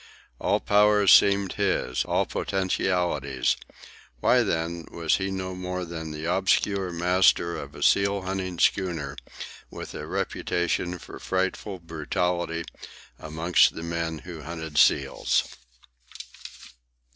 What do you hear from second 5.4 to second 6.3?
more than the